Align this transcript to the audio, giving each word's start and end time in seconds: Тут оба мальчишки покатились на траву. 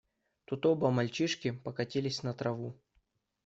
Тут 0.45 0.65
оба 0.65 0.89
мальчишки 0.89 1.51
покатились 1.51 2.23
на 2.23 2.33
траву. 2.33 2.73